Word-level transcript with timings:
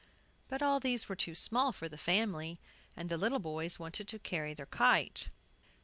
But 0.47 0.63
all 0.63 0.79
these 0.79 1.07
were 1.07 1.15
too 1.15 1.35
small 1.35 1.71
for 1.71 1.87
the 1.87 1.95
family. 1.95 2.59
And 2.97 3.07
the 3.07 3.19
little 3.19 3.37
boys 3.37 3.77
wanted 3.77 4.07
to 4.07 4.17
carry 4.17 4.55
their 4.55 4.65
kite. 4.65 5.27